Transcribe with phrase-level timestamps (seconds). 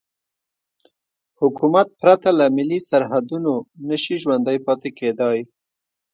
[1.39, 3.53] حکومت پرته له ملي سرحدونو
[3.87, 5.39] نشي ژوندی پاتې کېدای.